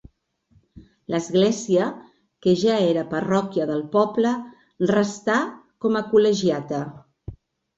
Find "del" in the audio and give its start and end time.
3.73-3.83